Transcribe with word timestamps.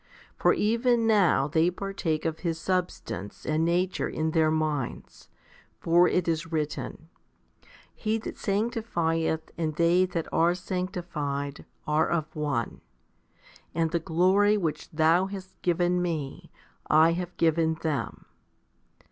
For 0.35 0.55
even 0.55 1.05
now 1.05 1.47
they 1.47 1.69
partake 1.69 2.25
of 2.25 2.39
His 2.39 2.59
substance 2.59 3.45
and 3.45 3.63
nature 3.63 4.09
in 4.09 4.31
their 4.31 4.49
minds; 4.49 5.29
for 5.79 6.07
it 6.07 6.27
is 6.27 6.51
written, 6.51 7.09
He 7.93 8.17
that 8.17 8.35
sanctifieth 8.39 9.51
and 9.59 9.75
they 9.75 10.05
that 10.07 10.25
are 10.33 10.55
sanctified 10.55 11.65
are 11.85 12.09
of 12.09 12.35
one, 12.35 12.81
1 13.73 13.75
and, 13.75 13.91
The 13.91 13.99
glory 13.99 14.57
which 14.57 14.89
Thou 14.89 15.27
hast 15.27 15.61
given 15.61 16.01
Me, 16.01 16.49
I 16.89 17.11
have 17.11 17.37
given 17.37 17.75
them. 17.75 18.25